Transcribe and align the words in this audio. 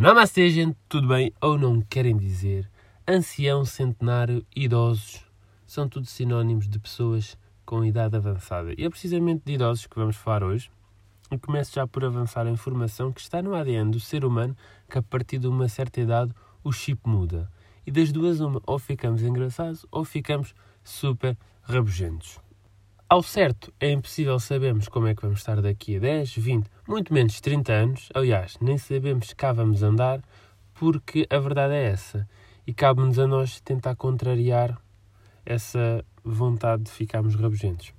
Namastê, 0.00 0.48
gente, 0.48 0.78
tudo 0.88 1.08
bem? 1.08 1.30
Ou 1.42 1.58
não 1.58 1.82
querem 1.82 2.16
dizer? 2.16 2.66
Ancião, 3.06 3.66
centenário, 3.66 4.46
idosos 4.56 5.26
são 5.66 5.86
tudo 5.86 6.06
sinónimos 6.06 6.66
de 6.66 6.78
pessoas 6.78 7.36
com 7.66 7.84
idade 7.84 8.16
avançada. 8.16 8.72
E 8.78 8.82
é 8.82 8.88
precisamente 8.88 9.42
de 9.44 9.52
idosos 9.52 9.86
que 9.86 9.94
vamos 9.94 10.16
falar 10.16 10.42
hoje. 10.42 10.70
E 11.30 11.36
começo 11.36 11.74
já 11.74 11.86
por 11.86 12.02
avançar 12.02 12.46
a 12.46 12.50
informação 12.50 13.12
que 13.12 13.20
está 13.20 13.42
no 13.42 13.54
ADN 13.54 13.90
do 13.90 14.00
ser 14.00 14.24
humano 14.24 14.56
que 14.88 14.96
a 14.96 15.02
partir 15.02 15.36
de 15.36 15.46
uma 15.46 15.68
certa 15.68 16.00
idade 16.00 16.32
o 16.64 16.72
chip 16.72 17.06
muda. 17.06 17.52
E 17.86 17.90
das 17.90 18.10
duas, 18.10 18.40
uma, 18.40 18.62
ou 18.66 18.78
ficamos 18.78 19.22
engraçados 19.22 19.84
ou 19.90 20.02
ficamos 20.02 20.54
super 20.82 21.36
rabugentos. 21.60 22.40
Ao 23.12 23.24
certo, 23.24 23.74
é 23.80 23.90
impossível 23.90 24.38
sabermos 24.38 24.86
como 24.86 25.08
é 25.08 25.16
que 25.16 25.22
vamos 25.22 25.40
estar 25.40 25.60
daqui 25.60 25.96
a 25.96 25.98
10, 25.98 26.32
20, 26.36 26.70
muito 26.86 27.12
menos 27.12 27.40
30 27.40 27.72
anos. 27.72 28.08
Aliás, 28.14 28.56
nem 28.60 28.78
sabemos 28.78 29.32
cá 29.32 29.52
vamos 29.52 29.82
andar, 29.82 30.22
porque 30.74 31.26
a 31.28 31.36
verdade 31.40 31.74
é 31.74 31.86
essa. 31.86 32.24
E 32.64 32.72
cabe-nos 32.72 33.18
a 33.18 33.26
nós 33.26 33.60
tentar 33.62 33.96
contrariar 33.96 34.80
essa 35.44 36.04
vontade 36.22 36.84
de 36.84 36.92
ficarmos 36.92 37.34
rabugentos. 37.34 37.92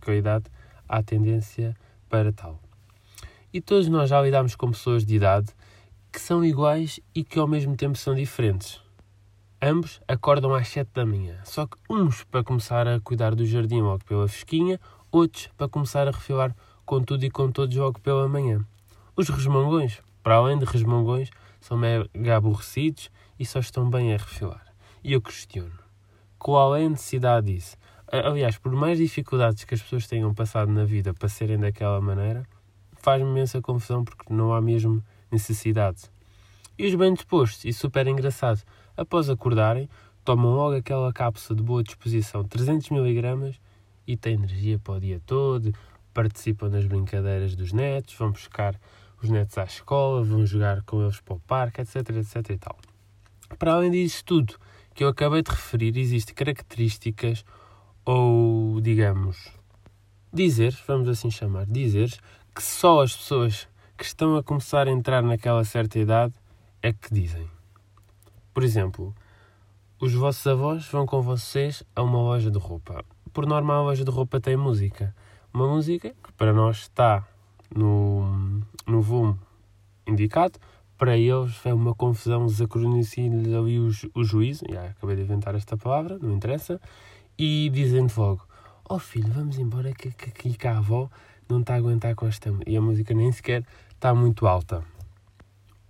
Porque 0.00 0.10
a 0.10 0.16
idade 0.16 0.46
há 0.88 1.00
tendência 1.00 1.76
para 2.08 2.32
tal. 2.32 2.60
E 3.52 3.60
todos 3.60 3.86
nós 3.86 4.10
já 4.10 4.20
lidamos 4.20 4.56
com 4.56 4.72
pessoas 4.72 5.06
de 5.06 5.14
idade 5.14 5.46
que 6.10 6.20
são 6.20 6.44
iguais 6.44 6.98
e 7.14 7.22
que 7.22 7.38
ao 7.38 7.46
mesmo 7.46 7.76
tempo 7.76 7.96
são 7.96 8.16
diferentes. 8.16 8.84
Ambos 9.60 10.02
acordam 10.06 10.54
às 10.54 10.68
7 10.68 10.90
da 10.92 11.06
manhã, 11.06 11.40
só 11.42 11.66
que 11.66 11.78
uns 11.88 12.24
para 12.24 12.44
começar 12.44 12.86
a 12.86 13.00
cuidar 13.00 13.34
do 13.34 13.46
jardim 13.46 13.80
logo 13.80 14.04
pela 14.04 14.28
fresquinha, 14.28 14.78
outros 15.10 15.48
para 15.56 15.66
começar 15.66 16.06
a 16.06 16.10
refilar 16.10 16.54
com 16.84 17.02
tudo 17.02 17.24
e 17.24 17.30
com 17.30 17.50
todos 17.50 17.74
logo 17.74 17.98
pela 18.00 18.28
manhã. 18.28 18.62
Os 19.16 19.30
resmungões, 19.30 20.02
para 20.22 20.34
além 20.34 20.58
de 20.58 20.66
resmungões, 20.66 21.30
são 21.58 21.78
mega 21.78 22.36
aborrecidos 22.36 23.10
e 23.38 23.46
só 23.46 23.58
estão 23.58 23.88
bem 23.88 24.12
a 24.12 24.18
refilar. 24.18 24.66
E 25.02 25.14
eu 25.14 25.22
questiono, 25.22 25.78
qual 26.38 26.76
é 26.76 26.84
a 26.84 26.90
necessidade 26.90 27.50
disso? 27.50 27.78
Aliás, 28.12 28.58
por 28.58 28.72
mais 28.72 28.98
dificuldades 28.98 29.64
que 29.64 29.74
as 29.74 29.80
pessoas 29.80 30.06
tenham 30.06 30.34
passado 30.34 30.70
na 30.70 30.84
vida 30.84 31.14
para 31.14 31.30
serem 31.30 31.58
daquela 31.58 32.00
maneira, 32.00 32.46
faz-me 32.92 33.30
imensa 33.30 33.62
confusão 33.62 34.04
porque 34.04 34.32
não 34.32 34.52
há 34.52 34.60
mesmo 34.60 35.02
necessidade. 35.32 36.02
E 36.78 36.86
os 36.86 36.94
bem 36.94 37.14
dispostos 37.14 37.64
e 37.64 37.72
super 37.72 38.06
engraçados 38.06 38.66
Após 38.96 39.28
acordarem, 39.28 39.88
tomam 40.24 40.54
logo 40.54 40.76
aquela 40.76 41.12
cápsula 41.12 41.56
de 41.56 41.62
boa 41.62 41.82
disposição, 41.82 42.42
300 42.44 42.90
mg, 42.90 43.58
e 44.06 44.16
têm 44.16 44.34
energia 44.34 44.78
para 44.78 44.94
o 44.94 45.00
dia 45.00 45.20
todo, 45.26 45.72
participam 46.14 46.70
das 46.70 46.86
brincadeiras 46.86 47.54
dos 47.54 47.72
netos, 47.72 48.14
vão 48.14 48.30
buscar 48.30 48.74
os 49.22 49.28
netos 49.28 49.58
à 49.58 49.64
escola, 49.64 50.22
vão 50.22 50.46
jogar 50.46 50.82
com 50.82 51.02
eles 51.02 51.20
para 51.20 51.34
o 51.34 51.40
parque, 51.40 51.80
etc, 51.80 51.96
etc 52.10 52.50
e 52.50 52.58
tal. 52.58 52.76
Para 53.58 53.74
além 53.74 53.90
disso 53.90 54.24
tudo 54.24 54.54
que 54.94 55.04
eu 55.04 55.08
acabei 55.08 55.42
de 55.42 55.50
referir, 55.50 55.96
existem 55.98 56.34
características 56.34 57.44
ou, 58.04 58.80
digamos, 58.80 59.52
dizeres, 60.32 60.80
vamos 60.86 61.08
assim 61.08 61.30
chamar, 61.30 61.66
dizeres, 61.66 62.18
que 62.54 62.62
só 62.62 63.02
as 63.02 63.14
pessoas 63.14 63.68
que 63.96 64.04
estão 64.04 64.36
a 64.36 64.42
começar 64.42 64.88
a 64.88 64.90
entrar 64.90 65.22
naquela 65.22 65.64
certa 65.64 65.98
idade 65.98 66.34
é 66.82 66.92
que 66.92 67.12
dizem. 67.12 67.55
Por 68.56 68.64
exemplo, 68.64 69.14
os 70.00 70.14
vossos 70.14 70.46
avós 70.46 70.88
vão 70.88 71.04
com 71.04 71.20
vocês 71.20 71.82
a 71.94 72.02
uma 72.02 72.16
loja 72.16 72.50
de 72.50 72.58
roupa. 72.58 73.04
Por 73.30 73.44
norma, 73.44 73.74
a 73.74 73.82
loja 73.82 74.02
de 74.02 74.10
roupa 74.10 74.40
tem 74.40 74.56
música. 74.56 75.14
Uma 75.52 75.68
música 75.68 76.14
que 76.24 76.32
para 76.32 76.54
nós 76.54 76.78
está 76.78 77.28
no, 77.70 78.62
no 78.86 79.02
volume 79.02 79.38
indicado, 80.06 80.58
para 80.96 81.18
eles 81.18 81.54
é 81.66 81.74
uma 81.74 81.94
confusão, 81.94 82.46
desacronici-lhes 82.46 83.52
ali 83.52 83.78
o, 83.78 83.90
o 84.14 84.24
juízo, 84.24 84.64
já 84.70 84.86
acabei 84.86 85.16
de 85.16 85.22
inventar 85.24 85.54
esta 85.54 85.76
palavra, 85.76 86.18
não 86.18 86.32
interessa, 86.32 86.80
e 87.38 87.68
dizem 87.74 88.06
logo, 88.16 88.40
oh 88.88 88.98
filho, 88.98 89.30
vamos 89.34 89.58
embora 89.58 89.92
que, 89.92 90.10
que, 90.12 90.30
que, 90.30 90.56
que 90.56 90.66
a 90.66 90.78
avó 90.78 91.10
não 91.46 91.60
está 91.60 91.74
a 91.74 91.76
aguentar 91.76 92.14
com 92.14 92.26
esta... 92.26 92.50
E 92.66 92.74
a 92.74 92.80
música 92.80 93.12
nem 93.12 93.30
sequer 93.32 93.66
está 93.90 94.14
muito 94.14 94.46
alta. 94.46 94.82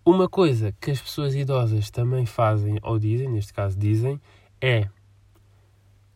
Uma 0.09 0.29
coisa 0.29 0.71
que 0.81 0.93
as 0.93 1.01
pessoas 1.01 1.35
idosas 1.35 1.91
também 1.91 2.25
fazem, 2.25 2.79
ou 2.81 2.97
dizem, 2.97 3.29
neste 3.29 3.53
caso 3.53 3.77
dizem, 3.77 4.21
é 4.61 4.89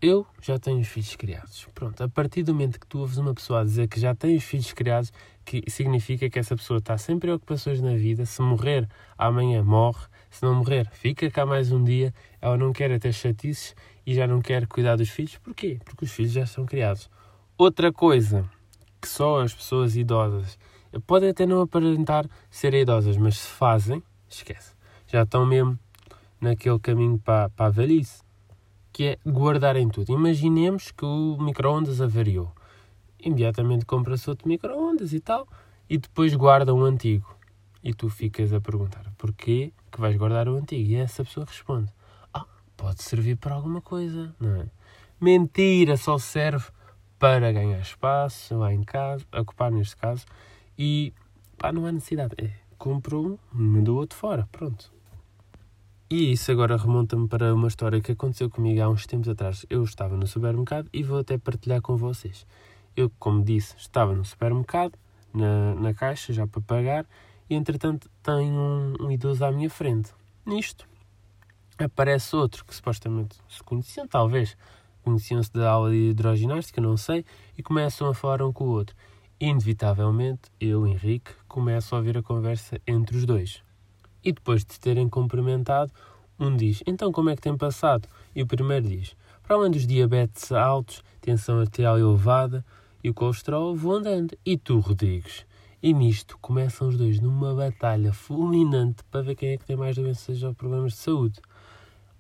eu 0.01 0.25
já 0.41 0.61
tenho 0.61 0.79
os 0.79 0.87
filhos 0.87 1.17
criados. 1.17 1.67
Pronto, 1.75 2.01
a 2.01 2.09
partir 2.09 2.45
do 2.45 2.55
momento 2.55 2.79
que 2.79 2.87
tu 2.87 3.01
ouves 3.01 3.17
uma 3.17 3.35
pessoa 3.35 3.63
a 3.63 3.65
dizer 3.65 3.89
que 3.89 3.99
já 3.99 4.15
tem 4.15 4.37
os 4.37 4.45
filhos 4.45 4.73
criados, 4.73 5.13
que 5.45 5.65
significa 5.69 6.31
que 6.31 6.39
essa 6.39 6.55
pessoa 6.55 6.79
está 6.79 6.97
sem 6.97 7.19
preocupações 7.19 7.81
na 7.81 7.97
vida, 7.97 8.25
se 8.25 8.41
morrer 8.41 8.89
amanhã 9.19 9.61
morre, 9.65 10.07
se 10.31 10.45
não 10.45 10.55
morrer 10.55 10.89
fica 10.93 11.29
cá 11.29 11.45
mais 11.45 11.73
um 11.73 11.83
dia, 11.83 12.15
ela 12.41 12.57
não 12.57 12.73
quer 12.73 12.97
ter 13.01 13.13
chatices 13.13 13.75
e 14.07 14.15
já 14.15 14.25
não 14.25 14.41
quer 14.41 14.69
cuidar 14.69 14.95
dos 14.95 15.09
filhos. 15.09 15.37
Porquê? 15.39 15.81
Porque 15.85 16.05
os 16.05 16.13
filhos 16.13 16.31
já 16.31 16.47
são 16.47 16.65
criados. 16.65 17.11
Outra 17.59 17.93
coisa 17.93 18.49
que 19.03 19.09
só 19.09 19.41
as 19.41 19.53
pessoas 19.53 19.97
idosas 19.97 20.57
podem 21.07 21.31
até 21.31 21.47
não 21.47 21.61
aparentar 21.61 22.29
ser 22.51 22.75
idosas, 22.75 23.17
mas 23.17 23.39
se 23.39 23.49
fazem, 23.49 24.03
esquece. 24.29 24.75
Já 25.07 25.23
estão 25.23 25.47
mesmo 25.47 25.79
naquele 26.41 26.79
caminho 26.79 27.19
para, 27.19 27.51
para 27.51 27.67
a 27.67 27.71
velhice, 27.71 28.23
que 28.93 29.05
é 29.05 29.19
guardarem 29.29 29.89
tudo. 29.89 30.13
Imaginemos 30.13 30.91
que 30.91 31.05
o 31.05 31.37
micro-ondas 31.41 32.01
avariou. 32.01 32.53
Imediatamente 33.19 33.85
compra-se 33.85 34.29
outro 34.31 34.49
micro-ondas 34.49 35.13
e 35.13 35.21
tal, 35.21 35.47
e 35.89 35.99
depois 35.99 36.35
guarda 36.35 36.75
um 36.75 36.83
antigo. 36.83 37.37
E 37.83 37.95
tu 37.95 38.09
ficas 38.09 38.53
a 38.53 38.61
perguntar, 38.61 39.05
porquê 39.17 39.73
que 39.91 40.01
vais 40.01 40.17
guardar 40.17 40.49
o 40.49 40.57
antigo? 40.57 40.91
E 40.91 40.97
essa 40.97 41.25
pessoa 41.25 41.47
responde, 41.47 41.93
ah, 42.33 42.45
pode 42.77 43.03
servir 43.03 43.37
para 43.37 43.55
alguma 43.55 43.81
coisa, 43.81 44.35
não 44.39 44.57
é? 44.57 44.67
Mentira, 45.21 45.97
só 45.97 46.19
serve 46.19 46.67
para 47.19 47.53
ganhar 47.53 47.81
espaço 47.81 48.57
lá 48.59 48.73
em 48.73 48.83
casa, 48.83 49.25
ocupar 49.33 49.71
neste 49.71 49.97
caso, 49.97 50.25
e 50.81 51.13
pá, 51.59 51.71
não 51.71 51.85
há 51.85 51.93
necessidade. 51.93 52.35
É, 52.39 52.53
compro 52.79 53.21
um, 53.21 53.39
mandou 53.53 53.99
outro 53.99 54.17
fora, 54.17 54.49
pronto. 54.51 54.91
E 56.09 56.33
isso 56.33 56.51
agora 56.51 56.75
remonta-me 56.79 57.29
para 57.29 57.55
uma 57.55 57.69
história 57.69 58.01
que 58.01 58.13
aconteceu 58.13 58.49
comigo 58.49 58.81
há 58.81 58.89
uns 58.89 59.07
tempos 59.07 59.29
atrás. 59.29 59.67
Eu 59.69 59.85
estava 59.85 60.17
no 60.17 60.27
supermercado 60.27 60.89
e 60.91 61.03
vou 61.03 61.19
até 61.19 61.37
partilhar 61.37 61.83
com 61.83 61.99
vocês. 61.99 62.47
Eu, 62.97 63.13
como 63.19 63.45
disse, 63.45 63.77
estava 63.77 64.15
no 64.15 64.25
supermercado, 64.25 64.95
na, 65.35 65.75
na 65.75 65.93
caixa, 65.93 66.33
já 66.33 66.47
para 66.47 66.63
pagar, 66.63 67.07
e 67.49 67.55
entretanto 67.55 68.11
tenho 68.23 68.55
um, 68.55 68.95
um 69.03 69.11
idoso 69.11 69.45
à 69.45 69.53
minha 69.53 69.69
frente. 69.69 70.13
Nisto, 70.47 70.89
aparece 71.79 72.35
outro 72.35 72.65
que 72.65 72.75
supostamente 72.75 73.37
se 73.51 73.63
conheciam, 73.63 74.09
talvez, 74.09 74.57
conheciam-se 75.05 75.53
da 75.53 75.71
aula 75.71 75.91
de 75.91 76.09
hidroginástica, 76.09 76.81
não 76.81 76.97
sei, 76.97 77.23
e 77.57 77.63
começam 77.63 78.09
a 78.09 78.15
falar 78.15 78.41
um 78.41 78.51
com 78.51 78.65
o 78.65 78.71
outro 78.71 78.97
inevitavelmente, 79.41 80.51
eu, 80.61 80.87
Henrique, 80.87 81.33
começo 81.49 81.95
a 81.95 81.99
ouvir 81.99 82.19
a 82.19 82.23
conversa 82.23 82.81
entre 82.87 83.17
os 83.17 83.25
dois. 83.25 83.63
E 84.23 84.33
depois 84.33 84.65
de 84.65 84.79
terem 84.79 85.09
cumprimentado, 85.09 85.91
um 86.39 86.55
diz: 86.55 86.83
Então 86.87 87.11
como 87.11 87.31
é 87.31 87.37
que 87.37 87.43
tem 87.43 87.57
passado? 87.57 88.07
E 88.35 88.43
o 88.43 88.47
primeiro 88.47 88.87
diz: 88.87 89.17
Para 89.43 89.57
além 89.57 89.71
dos 89.71 89.87
diabetes 89.87 90.53
altos, 90.53 91.03
tensão 91.21 91.59
arterial 91.59 91.99
elevada 91.99 92.65
e 93.03 93.09
o 93.09 93.15
colesterol, 93.15 93.75
vou 93.75 93.95
andando. 93.95 94.37
E 94.45 94.59
tu, 94.59 94.79
Rodrigues? 94.79 95.47
E 95.83 95.95
nisto 95.95 96.37
começam 96.43 96.89
os 96.89 96.99
dois 96.99 97.19
numa 97.21 97.55
batalha 97.55 98.13
fulminante 98.13 99.03
para 99.11 99.23
ver 99.23 99.35
quem 99.35 99.53
é 99.53 99.57
que 99.57 99.65
tem 99.65 99.77
mais 99.77 99.97
doenças 99.97 100.43
ou 100.43 100.55
problemas 100.55 100.93
de 100.93 100.99
saúde. 100.99 101.41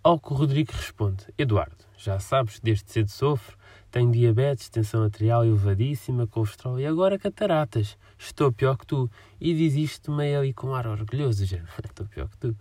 Ao 0.03 0.19
que 0.19 0.33
o 0.33 0.37
Rodrigo 0.37 0.73
responde: 0.73 1.27
Eduardo, 1.37 1.85
já 1.99 2.19
sabes, 2.19 2.59
desde 2.61 2.91
cedo 2.91 3.11
sofro, 3.11 3.59
tenho 3.91 4.11
diabetes, 4.13 4.69
tensão 4.69 5.03
arterial 5.03 5.45
elevadíssima, 5.45 6.27
colesterol 6.27 6.79
e 6.79 6.87
agora 6.87 7.19
cataratas. 7.19 7.99
Estou 8.19 8.53
pior 8.53 8.77
que 8.77 8.87
tu. 8.87 9.11
E 9.41 9.53
diz 9.55 9.75
isto 9.75 10.13
meio 10.13 10.39
ali 10.39 10.53
com 10.53 10.75
ar 10.75 10.87
orgulhoso, 10.87 11.45
já. 11.45 11.59
Estou 11.85 12.07
pior 12.07 12.29
que 12.29 12.37
tu. 12.39 12.57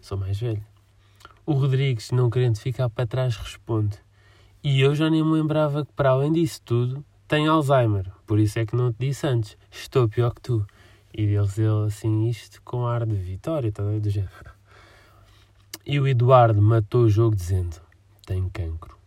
Sou 0.00 0.18
mais 0.18 0.38
velho. 0.38 0.64
O 1.46 1.52
Rodrigues, 1.52 2.10
não 2.10 2.30
querendo 2.30 2.58
ficar 2.58 2.88
para 2.88 3.06
trás, 3.06 3.36
responde: 3.36 3.98
E 4.62 4.80
eu 4.80 4.94
já 4.94 5.08
nem 5.08 5.24
me 5.24 5.32
lembrava 5.32 5.84
que, 5.84 5.92
para 5.92 6.10
além 6.10 6.32
disso 6.32 6.60
tudo, 6.64 7.04
tem 7.28 7.46
Alzheimer. 7.46 8.10
Por 8.26 8.38
isso 8.38 8.58
é 8.58 8.66
que 8.66 8.76
não 8.76 8.92
te 8.92 8.96
disse 8.98 9.26
antes. 9.26 9.56
Estou 9.70 10.08
pior 10.08 10.34
que 10.34 10.40
tu. 10.40 10.66
E 11.16 11.22
eles 11.22 11.58
ele 11.58 11.86
assim 11.86 12.28
isto 12.28 12.60
com 12.62 12.86
ar 12.86 13.06
de 13.06 13.14
vitória, 13.14 13.70
tá, 13.70 13.82
do 13.82 14.10
género. 14.10 14.50
E 15.84 16.00
o 16.00 16.06
Eduardo 16.06 16.62
matou 16.62 17.02
o 17.02 17.10
jogo 17.10 17.36
dizendo: 17.36 17.76
Tem 18.24 18.48
cancro. 18.48 19.01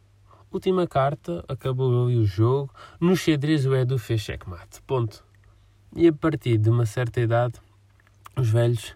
Última 0.56 0.88
carta, 0.88 1.44
acabou 1.50 2.06
ali 2.06 2.16
o 2.16 2.24
jogo. 2.24 2.74
No 2.98 3.13
xadrez 3.13 3.66
o 3.66 3.75
Edu 3.75 3.98
fez 3.98 4.22
checkmate. 4.22 4.81
Ponto. 4.84 5.22
E 5.94 6.07
a 6.07 6.13
partir 6.13 6.57
de 6.57 6.69
uma 6.69 6.86
certa 6.86 7.19
idade, 7.19 7.56
os 8.38 8.52
velhos 8.52 8.96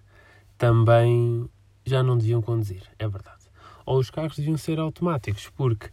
também 0.57 1.49
já 1.85 2.01
não 2.01 2.17
deviam 2.17 2.41
conduzir, 2.41 2.83
é 2.97 3.05
verdade. 3.05 3.43
Ou 3.85 3.99
os 3.99 4.09
carros 4.09 4.37
deviam 4.37 4.55
ser 4.55 4.79
automáticos, 4.79 5.49
porque 5.49 5.89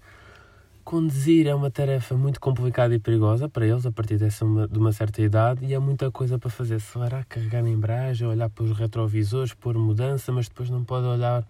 conduzir 0.84 1.48
é 1.48 1.54
uma 1.56 1.68
tarefa 1.68 2.16
muito 2.16 2.38
complicada 2.38 2.94
e 2.94 3.00
perigosa 3.00 3.48
para 3.48 3.66
eles 3.66 3.84
a 3.84 3.90
partir 3.90 4.18
dessa 4.18 4.46
de 4.70 4.78
uma 4.78 4.92
certa 4.92 5.20
idade 5.20 5.66
e 5.66 5.74
há 5.74 5.80
muita 5.80 6.12
coisa 6.12 6.38
para 6.38 6.48
fazer. 6.48 6.76
Acelerar, 6.76 7.26
carregar 7.28 7.64
na 7.64 7.70
embreagem, 7.70 8.28
olhar 8.28 8.48
para 8.48 8.62
os 8.62 8.70
retrovisores, 8.70 9.52
pôr 9.52 9.76
mudança, 9.76 10.30
mas 10.30 10.46
depois 10.46 10.70
não 10.70 10.84
pode 10.84 11.08
olhar 11.08 11.44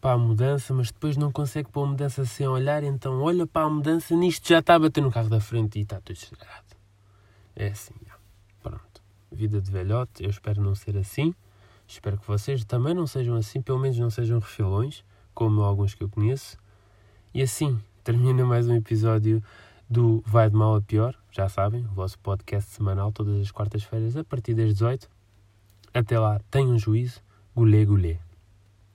para 0.00 0.12
a 0.12 0.18
mudança, 0.18 0.72
mas 0.72 0.90
depois 0.90 1.16
não 1.16 1.30
consegue 1.30 1.70
pôr 1.70 1.84
a 1.84 1.86
mudança 1.88 2.24
sem 2.24 2.48
olhar, 2.48 2.82
então 2.82 3.20
olha 3.20 3.46
para 3.46 3.66
a 3.66 3.70
mudança, 3.70 4.14
nisto 4.16 4.48
já 4.48 4.60
está 4.60 4.74
a 4.74 4.78
bater 4.78 5.02
no 5.02 5.10
carro 5.10 5.28
da 5.28 5.40
frente 5.40 5.78
e 5.78 5.82
está 5.82 6.00
tudo 6.00 6.16
estragado. 6.16 6.64
É 7.54 7.68
assim, 7.68 7.94
já. 8.06 8.14
pronto. 8.62 9.02
Vida 9.30 9.60
de 9.60 9.70
velhote, 9.70 10.24
eu 10.24 10.30
espero 10.30 10.62
não 10.62 10.74
ser 10.74 10.96
assim. 10.96 11.34
Espero 11.86 12.16
que 12.16 12.26
vocês 12.26 12.64
também 12.64 12.94
não 12.94 13.06
sejam 13.06 13.36
assim, 13.36 13.60
pelo 13.60 13.78
menos 13.78 13.98
não 13.98 14.10
sejam 14.10 14.38
refilões, 14.38 15.04
como 15.34 15.60
alguns 15.62 15.94
que 15.94 16.02
eu 16.02 16.08
conheço. 16.08 16.56
E 17.34 17.42
assim, 17.42 17.78
termina 18.02 18.44
mais 18.46 18.68
um 18.68 18.74
episódio 18.74 19.42
do 19.88 20.22
Vai 20.26 20.48
de 20.48 20.56
Mal 20.56 20.76
a 20.76 20.80
Pior. 20.80 21.14
Já 21.30 21.48
sabem, 21.48 21.84
o 21.84 21.94
vosso 21.94 22.18
podcast 22.20 22.70
semanal, 22.70 23.12
todas 23.12 23.40
as 23.40 23.50
quartas-feiras, 23.50 24.16
a 24.16 24.24
partir 24.24 24.54
das 24.54 24.72
18. 24.72 25.08
Até 25.92 26.18
lá, 26.18 26.40
tenham 26.50 26.78
juízo. 26.78 27.20
Gulê, 27.54 27.84
gulê. 27.84 28.29